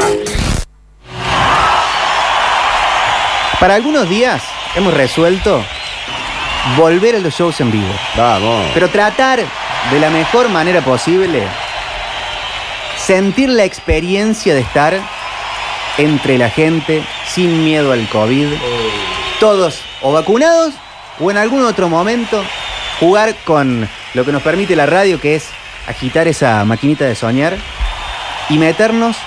[3.62, 4.42] Para algunos días
[4.76, 5.64] hemos resuelto
[6.78, 7.94] volver a los shows en vivo.
[8.18, 8.66] Vamos.
[8.74, 11.44] Pero tratar de la mejor manera posible,
[12.98, 15.00] sentir la experiencia de estar
[16.00, 18.48] entre la gente sin miedo al COVID,
[19.40, 20.74] todos o vacunados
[21.20, 22.44] o en algún otro momento
[23.00, 25.46] jugar con lo que nos permite la radio, que es
[25.86, 27.56] agitar esa maquinita de soñar
[28.50, 29.18] y meternos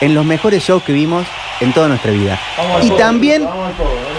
[0.00, 1.28] en los mejores shows que vimos
[1.60, 2.38] en toda nuestra vida.
[2.82, 3.46] Y también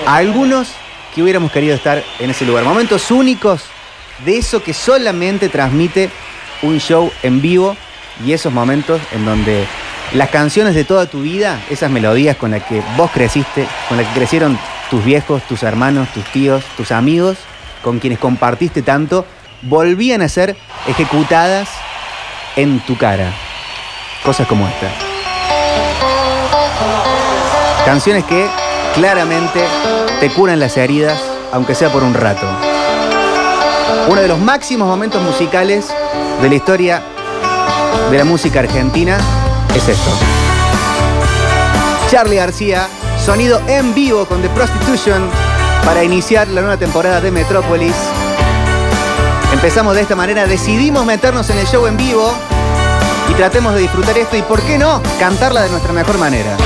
[0.06, 0.70] algunos
[1.14, 2.64] que hubiéramos querido estar en ese lugar.
[2.64, 3.64] Momentos únicos
[4.26, 6.10] de eso que solamente transmite
[6.62, 7.76] un show en vivo
[8.26, 9.66] y esos momentos en donde
[10.14, 14.08] las canciones de toda tu vida, esas melodías con las que vos creciste, con las
[14.08, 14.58] que crecieron
[14.90, 17.38] tus viejos, tus hermanos, tus tíos, tus amigos,
[17.84, 19.26] con quienes compartiste tanto,
[19.64, 20.56] volvían a ser
[20.88, 21.68] ejecutadas
[22.56, 23.32] en tu cara.
[24.24, 25.17] Cosas como esta.
[27.88, 28.46] Canciones que
[28.96, 29.66] claramente
[30.20, 31.18] te curan las heridas,
[31.54, 32.46] aunque sea por un rato.
[34.10, 35.88] Uno de los máximos momentos musicales
[36.42, 37.02] de la historia
[38.12, 39.18] de la música argentina
[39.74, 40.10] es esto.
[42.12, 42.90] Charlie García,
[43.26, 45.30] sonido en vivo con The Prostitution
[45.86, 47.96] para iniciar la nueva temporada de Metrópolis.
[49.54, 52.34] Empezamos de esta manera, decidimos meternos en el show en vivo
[53.32, 56.58] y tratemos de disfrutar esto y, ¿por qué no?, cantarla de nuestra mejor manera.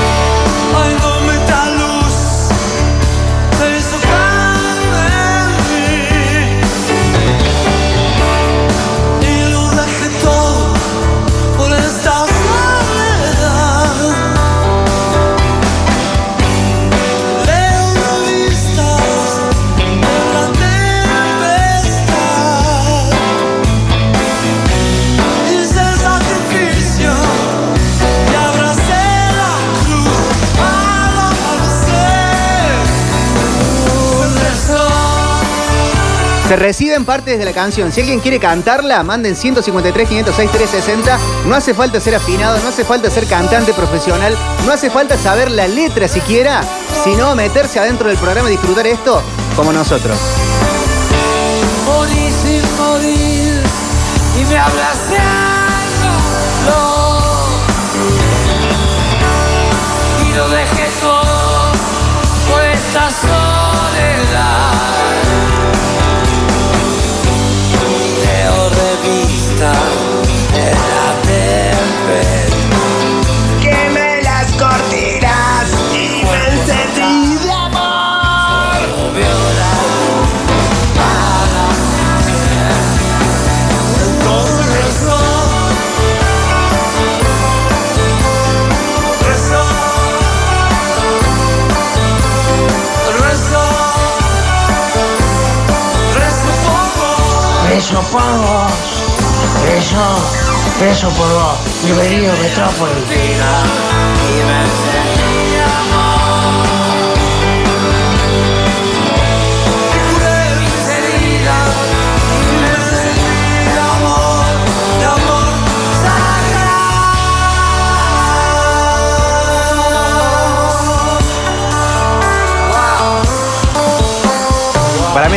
[36.51, 37.93] Se reciben partes de la canción.
[37.93, 41.17] Si alguien quiere cantarla, manden 153 506 360.
[41.45, 44.35] No hace falta ser afinado, no hace falta ser cantante profesional,
[44.65, 46.61] no hace falta saber la letra siquiera,
[47.05, 49.23] sino meterse adentro del programa y disfrutar esto
[49.55, 50.17] como nosotros.
[51.85, 52.33] Morir
[54.37, 54.55] y me.
[54.57, 54.61] Y.
[97.91, 98.71] Beso por vos.
[99.65, 99.97] Beso,
[100.79, 101.57] beso por vos.
[101.83, 103.03] Bienvenido, Metrópolis.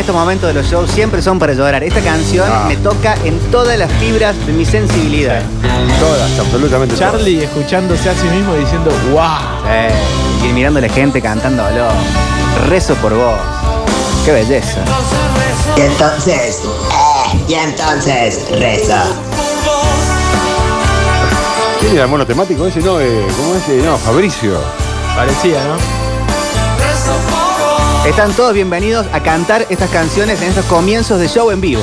[0.05, 1.83] Estos momentos de los shows siempre son para llorar.
[1.83, 2.67] Esta canción Ah.
[2.69, 5.41] me toca en todas las fibras de mi sensibilidad.
[5.99, 7.13] Todas, absolutamente todas.
[7.13, 9.23] Charlie escuchándose a sí mismo diciendo, wow.
[9.67, 9.89] Eh,
[10.47, 11.87] y mirando a la gente cantándolo.
[12.69, 13.39] Rezo por vos.
[14.27, 14.81] Qué belleza.
[15.75, 19.05] Y entonces, eh, y entonces reza.
[21.81, 22.81] ¿Quién era el mono temático ese?
[22.81, 23.67] No, eh, ¿cómo es?
[23.71, 24.59] Eh, No, Fabricio.
[25.17, 25.77] Parecía, ¿no?
[28.07, 31.83] Están todos bienvenidos a cantar estas canciones en estos comienzos de show en vivo.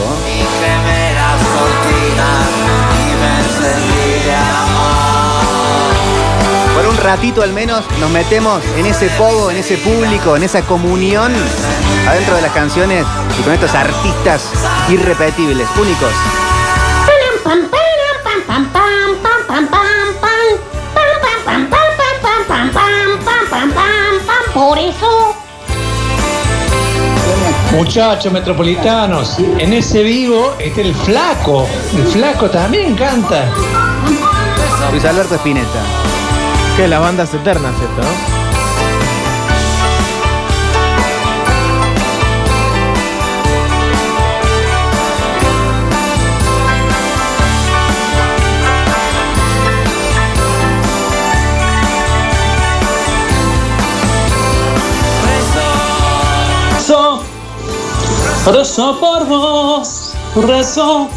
[6.76, 10.62] Por un ratito al menos nos metemos en ese pogo, en ese público, en esa
[10.62, 11.34] comunión
[12.08, 13.04] adentro de las canciones
[13.40, 14.44] y con estos artistas
[14.90, 16.12] irrepetibles, únicos.
[27.72, 31.66] Muchachos metropolitanos, en ese vivo está el flaco.
[31.96, 33.50] El flaco también canta.
[34.92, 35.82] Luis Alberto Spinetta.
[36.76, 38.41] Que las bandas eternas esto,
[58.46, 61.10] rezo por vos, rezo,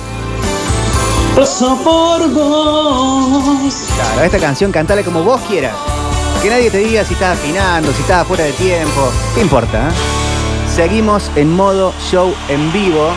[1.36, 3.74] rezo por vos.
[3.94, 5.74] Claro, esta canción cantala como vos quieras.
[6.42, 9.10] Que nadie te diga si estás afinando, si estás fuera de tiempo.
[9.34, 9.88] ¿Qué importa?
[9.88, 9.92] eh?
[10.74, 13.10] Seguimos en modo show en vivo.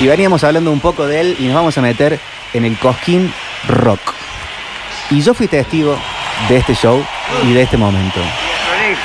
[0.00, 2.18] Y veníamos hablando un poco de él y nos vamos a meter
[2.54, 3.32] en el Cosquín
[3.68, 4.00] Rock.
[5.10, 5.96] Y yo fui testigo
[6.48, 7.04] de este show
[7.44, 8.20] y de este momento.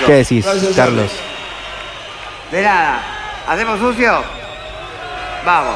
[0.05, 1.11] ¿Qué decís, Carlos?
[2.51, 3.14] De nada.
[3.47, 4.11] ¿Hacemos sucio?
[5.45, 5.75] Vamos.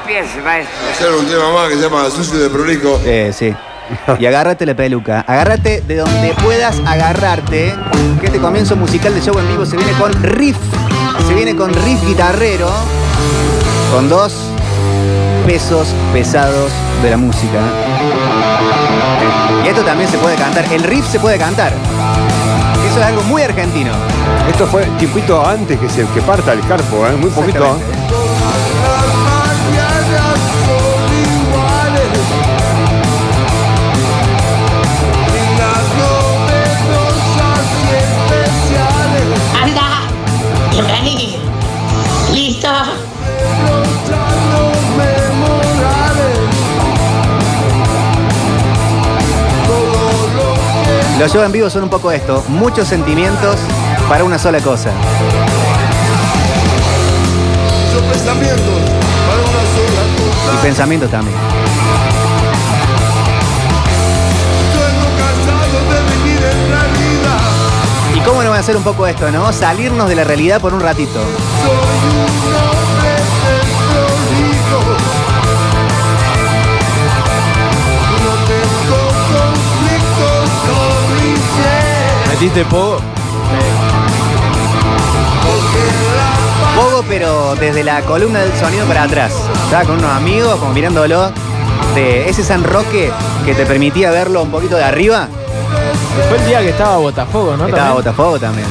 [0.00, 0.74] Empiece, maestro.
[0.92, 3.00] Hacer un tema más que se llama Sucio de Prolijo.
[3.04, 3.52] Eh, sí.
[4.20, 5.24] Y agárrate la peluca.
[5.26, 7.74] Agárrate de donde puedas agarrarte.
[8.20, 10.56] Que este comienzo musical de show en vivo se viene con riff.
[11.26, 12.70] Se viene con riff guitarrero.
[13.92, 14.32] Con dos
[15.44, 16.70] pesos pesados
[17.02, 17.60] de la música.
[19.64, 20.72] Y esto también se puede cantar.
[20.72, 21.72] El riff se puede cantar.
[22.92, 23.90] Eso es algo muy argentino.
[24.50, 27.16] Esto fue tipito antes que se que parta el carpo, ¿eh?
[27.16, 27.64] Muy poquito.
[27.64, 28.81] Anda.
[51.18, 52.42] Los shows en vivo son un poco esto.
[52.48, 53.56] Muchos sentimientos
[54.08, 54.90] para una sola cosa.
[57.92, 58.80] Son pensamientos
[59.26, 60.54] para una sola cosa.
[60.54, 61.36] Y pensamientos también.
[68.16, 69.52] ¿Y cómo no va a ser un poco esto, no?
[69.52, 71.20] Salirnos de la realidad por un ratito.
[82.42, 83.00] ¿Metiste poco?
[86.74, 89.32] Poco, pero desde la columna del sonido para atrás.
[89.66, 91.30] Estaba con unos amigos, como mirándolo.
[91.94, 93.12] De ese San Roque
[93.44, 95.28] que te permitía verlo un poquito de arriba.
[96.28, 97.66] Fue el día que estaba Botafogo, ¿no?
[97.66, 97.94] Estaba También.
[97.94, 98.66] Botafogo también.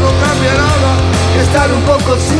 [0.00, 0.96] No cambia nada.
[1.40, 2.37] Estar un poco sucio.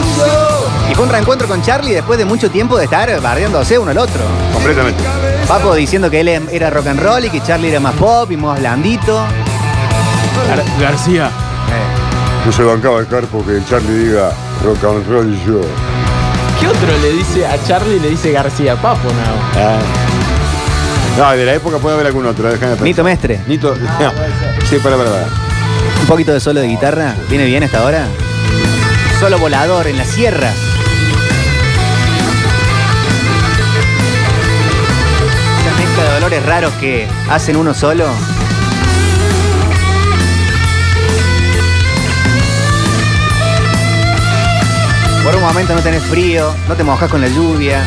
[0.91, 3.99] Y fue un reencuentro con Charlie después de mucho tiempo de estar bardeándose uno al
[3.99, 4.23] otro.
[4.53, 5.03] Completamente.
[5.47, 8.37] Papo diciendo que él era rock and roll y que Charlie era más pop y
[8.37, 9.19] más blandito.
[10.49, 11.31] Gar- García.
[12.47, 14.31] No se bancaba el carpo que Charlie diga
[14.65, 15.61] rock and roll y yo.
[16.61, 18.75] ¿Qué otro le dice a Charlie le dice García?
[18.77, 19.61] Papo, no.
[19.61, 19.79] Ah.
[21.19, 22.85] No, de la época puede haber algún otro, déjame pensar.
[22.87, 23.41] Nito Mestre.
[23.47, 23.75] Nito.
[24.71, 25.27] sí, para, para, para.
[26.01, 27.15] Un poquito de solo de guitarra.
[27.29, 28.07] ¿Viene bien esta hora?
[29.21, 30.55] Solo volador en las sierras.
[36.37, 38.05] Raros que hacen uno solo.
[45.25, 47.83] Por un momento no tenés frío, no te mojas con la lluvia,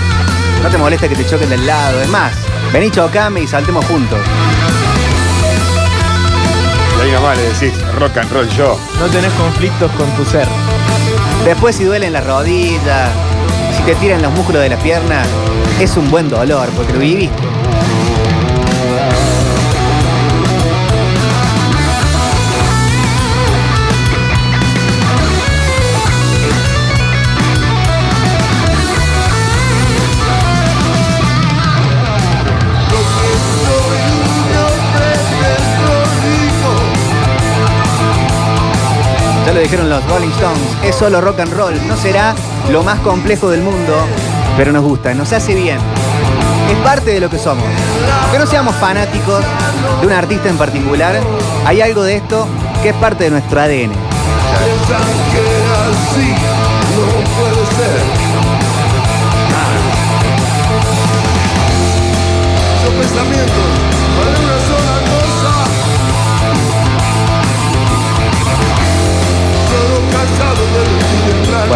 [0.64, 2.02] no te molesta que te choquen del lado.
[2.02, 2.34] Es más,
[2.74, 4.20] vení chocame y saltemos juntos.
[6.98, 8.78] Y ahí nomás le decís rock and roll yo.
[9.00, 10.48] No tenés conflictos con tu ser.
[11.46, 13.12] Después si duelen las rodillas,
[13.78, 15.28] si te tiran los músculos de las piernas,
[15.80, 17.51] es un buen dolor porque lo viviste.
[39.46, 42.36] Ya lo dijeron los Rolling Stones, es solo rock and roll, no será
[42.72, 43.96] lo más complejo del mundo,
[44.56, 45.78] pero nos gusta, nos hace bien.
[46.70, 47.66] Es parte de lo que somos.
[48.32, 49.44] Que no seamos fanáticos
[50.00, 51.20] de un artista en particular,
[51.66, 52.48] hay algo de esto
[52.84, 53.92] que es parte de nuestro ADN.
[63.00, 63.81] Pensamientos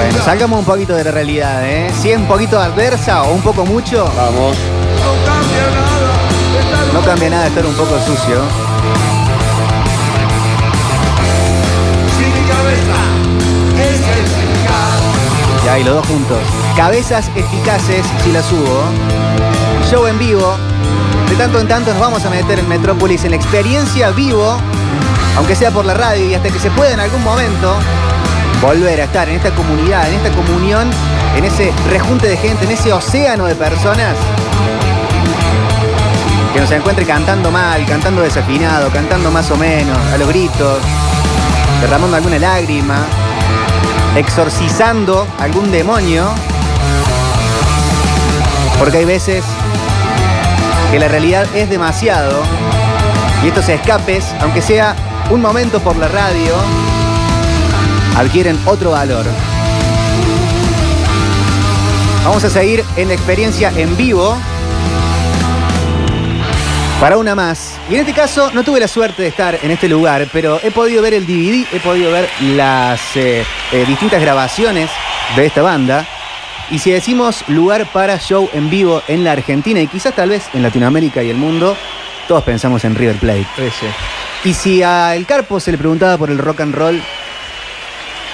[0.06, 1.90] Bueno, salgamos un poquito de la realidad, ¿eh?
[2.00, 4.56] Si es un poquito adversa o un poco mucho, Vamos.
[6.94, 7.48] No cambia nada.
[7.48, 8.40] Estar un poco sucio.
[15.66, 16.38] Ya, y los dos juntos.
[16.78, 18.84] Cabezas eficaces si las subo.
[19.90, 20.56] Show en vivo.
[21.32, 24.56] De tanto en tanto nos vamos a meter en Metrópolis en la experiencia vivo,
[25.36, 27.76] aunque sea por la radio y hasta que se pueda en algún momento
[28.62, 30.90] volver a estar en esta comunidad, en esta comunión,
[31.36, 34.16] en ese rejunte de gente, en ese océano de personas
[36.54, 40.80] que nos encuentre cantando mal, cantando desafinado, cantando más o menos, a los gritos,
[41.82, 43.06] derramando alguna lágrima,
[44.16, 46.30] exorcizando algún demonio.
[48.80, 49.44] Porque hay veces
[50.92, 52.42] que la realidad es demasiado
[53.44, 54.96] y estos escapes, aunque sea
[55.30, 56.54] un momento por la radio,
[58.16, 59.26] adquieren otro valor.
[62.24, 64.36] Vamos a seguir en la experiencia en vivo
[67.00, 67.78] para una más.
[67.90, 70.72] Y en este caso no tuve la suerte de estar en este lugar, pero he
[70.72, 74.90] podido ver el DVD, he podido ver las eh, eh, distintas grabaciones
[75.36, 76.08] de esta banda.
[76.72, 80.50] Y si decimos lugar para show en vivo en la Argentina y quizás tal vez
[80.54, 81.78] en Latinoamérica y el mundo,
[82.28, 83.46] todos pensamos en River Plate.
[84.44, 87.02] Y si a El Carpo se le preguntaba por el rock and roll,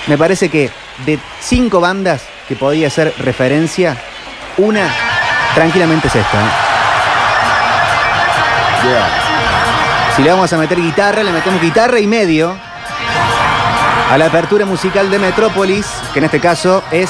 [0.07, 0.69] me parece que
[1.05, 3.97] de cinco bandas que podía ser referencia,
[4.57, 4.87] una
[5.53, 6.41] tranquilamente es esta.
[6.41, 6.49] ¿eh?
[10.15, 12.55] Si le vamos a meter guitarra, le metemos guitarra y medio
[14.11, 17.09] a la apertura musical de Metrópolis, que en este caso es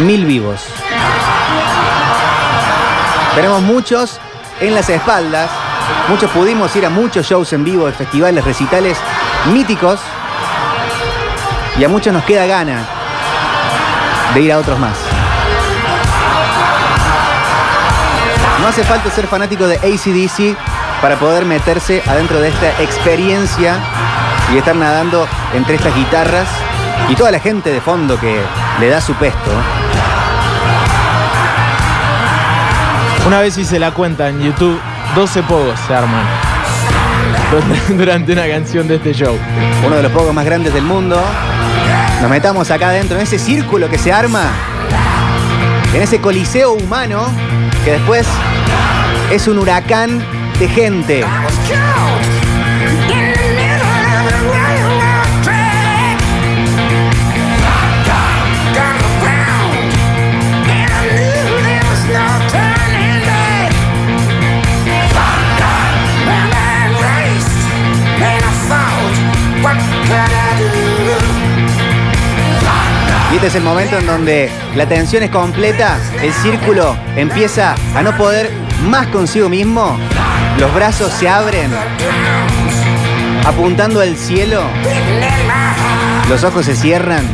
[0.00, 0.66] Mil Vivos.
[3.36, 4.18] Tenemos muchos
[4.60, 5.50] en las espaldas,
[6.08, 8.98] muchos pudimos ir a muchos shows en vivo, de festivales, recitales
[9.52, 10.00] míticos,
[11.78, 12.84] y a muchos nos queda gana
[14.32, 14.96] de ir a otros más.
[18.60, 20.56] No hace falta ser fanático de ACDC
[21.02, 23.78] para poder meterse adentro de esta experiencia
[24.52, 26.48] y estar nadando entre estas guitarras
[27.08, 28.40] y toda la gente de fondo que
[28.80, 29.50] le da su pesto.
[33.26, 34.78] Una vez hice la cuenta en YouTube,
[35.14, 36.43] 12 pogos se arman
[37.96, 39.36] durante una canción de este show.
[39.86, 41.20] Uno de los pocos más grandes del mundo.
[42.20, 44.50] Nos metamos acá adentro, en ese círculo que se arma,
[45.92, 47.26] en ese coliseo humano
[47.84, 48.26] que después
[49.30, 50.22] es un huracán
[50.58, 51.24] de gente.
[73.32, 78.02] Y este es el momento en donde la tensión es completa, el círculo empieza a
[78.02, 78.50] no poder
[78.88, 79.98] más consigo mismo,
[80.58, 81.70] los brazos se abren,
[83.46, 84.62] apuntando al cielo,
[86.28, 87.24] los ojos se cierran.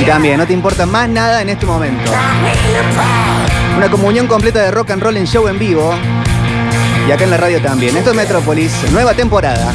[0.00, 2.10] Y también, no te importa más nada en este momento.
[3.76, 5.94] Una comunión completa de rock and roll en show en vivo.
[7.06, 7.96] Y acá en la radio también.
[7.96, 9.72] Esto es Metrópolis, nueva temporada.